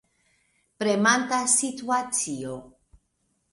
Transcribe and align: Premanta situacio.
Premanta 0.79 1.45
situacio. 1.45 2.53